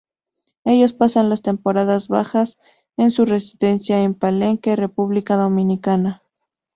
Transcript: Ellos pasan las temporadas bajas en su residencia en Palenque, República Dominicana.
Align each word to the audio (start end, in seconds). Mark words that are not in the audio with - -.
Ellos 0.65 0.93
pasan 0.93 1.29
las 1.29 1.43
temporadas 1.43 2.07
bajas 2.07 2.57
en 2.97 3.11
su 3.11 3.23
residencia 3.23 4.01
en 4.01 4.15
Palenque, 4.15 4.75
República 4.75 5.35
Dominicana. 5.35 6.23